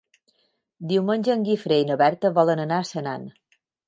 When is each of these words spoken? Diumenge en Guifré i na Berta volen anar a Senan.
Diumenge 0.91 1.29
en 1.33 1.43
Guifré 1.49 1.77
i 1.81 1.85
na 1.89 1.97
Berta 2.03 2.31
volen 2.39 2.63
anar 2.65 2.81
a 2.81 2.87
Senan. 2.93 3.29